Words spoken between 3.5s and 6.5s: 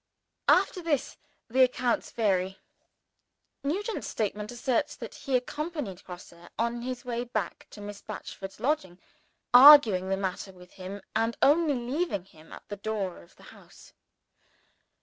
Nugent's statement asserts that he accompanied Grosse